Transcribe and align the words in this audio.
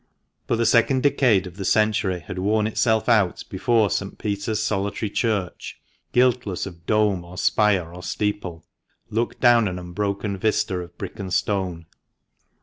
But 0.47 0.55
the 0.55 0.65
second 0.65 1.03
decade 1.03 1.45
of 1.45 1.57
the 1.57 1.63
century 1.63 2.21
had 2.21 2.39
worn 2.39 2.65
itself 2.65 3.07
out 3.07 3.43
before 3.49 3.91
St. 3.91 4.17
Peter's 4.17 4.59
solitary 4.59 5.11
Church 5.11 5.79
(guiltless 6.11 6.65
of 6.65 6.87
dome, 6.87 7.23
or 7.23 7.37
spire, 7.37 7.93
or 7.93 8.01
steeple) 8.01 8.65
looked 9.11 9.39
down 9.39 9.67
an 9.67 9.77
unbroken 9.77 10.37
vista 10.37 10.77
of 10.79 10.97
brick 10.97 11.19
and 11.19 11.31
stone. 11.31 11.85